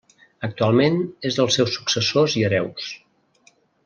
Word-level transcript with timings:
Actualment 0.45 0.95
és 1.31 1.37
dels 1.39 1.57
seus 1.61 1.75
successors 1.79 2.39
i 2.41 2.47
hereus. 2.47 2.89